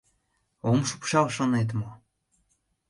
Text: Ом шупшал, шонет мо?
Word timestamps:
Ом 0.69 0.79
шупшал, 0.89 1.27
шонет 1.35 1.69
мо? 1.79 1.89